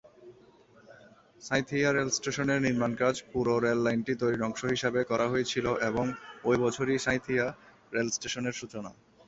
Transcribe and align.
সাঁইথিয়া 1.41 1.89
রেলস্টেশনের 1.91 2.59
নির্মাণ 2.61 2.91
কাজ 3.01 3.15
পুরো 3.31 3.53
রেল 3.57 3.79
লাইনটি 3.85 4.13
তৈরির 4.21 4.47
অংশ 4.47 4.61
হিসাবে 4.73 4.99
করা 5.11 5.25
হয়েছিল 5.27 5.65
এবং 5.89 6.05
ওই 6.43 6.57
বছরই 6.63 7.03
সাঁইথিয়া 7.05 7.45
রেল 7.93 8.07
স্টেশনের 8.11 8.55
সূচনা। 8.61 8.91